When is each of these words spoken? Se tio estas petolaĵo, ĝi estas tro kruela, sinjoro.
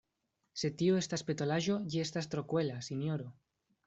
Se 0.61 0.69
tio 0.77 0.95
estas 1.01 1.23
petolaĵo, 1.27 1.75
ĝi 1.91 2.01
estas 2.05 2.31
tro 2.31 2.45
kruela, 2.55 2.79
sinjoro. 2.89 3.29